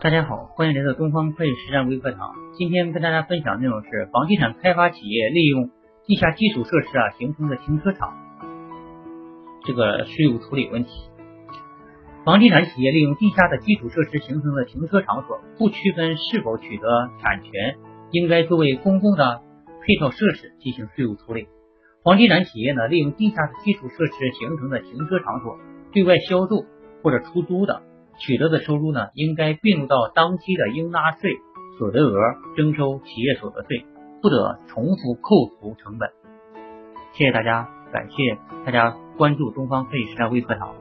[0.00, 2.30] 大家好，欢迎来到东方会计实战微课堂。
[2.56, 5.72] 今天跟大家分享内容是房地产开发企业利用
[6.06, 8.14] 地下基础设施啊形成的停车场
[9.66, 10.90] 这个税务处理问题。
[12.24, 17.74] 房地产企业利用地下的基础设施形成的停车场所，不区分是否取得产权，
[18.12, 19.42] 应该作为公共的
[19.82, 21.48] 配套设施进行税务处理。
[22.04, 25.58] 房地产企业呢，利用地下的基础设施形成的停车场所
[25.92, 26.64] 对外销售
[27.02, 27.82] 或者出租的。
[28.18, 31.30] 取得的收入呢，应该并入到当期的应纳税
[31.78, 32.20] 所得额，
[32.56, 33.86] 征收企业所得税，
[34.20, 36.10] 不得重复扣除成本。
[37.12, 38.16] 谢谢大家，感谢
[38.64, 40.74] 大家关注东方会计实战微课堂。